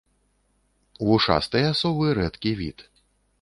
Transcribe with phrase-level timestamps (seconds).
[1.09, 2.77] Вушастыя совы рэдкі від.